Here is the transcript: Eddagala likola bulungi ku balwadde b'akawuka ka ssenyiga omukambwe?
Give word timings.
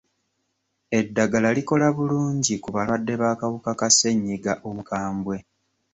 Eddagala 0.99 1.49
likola 1.57 1.87
bulungi 1.95 2.55
ku 2.63 2.69
balwadde 2.75 3.13
b'akawuka 3.21 3.71
ka 3.79 3.87
ssenyiga 3.93 4.53
omukambwe? 4.69 5.37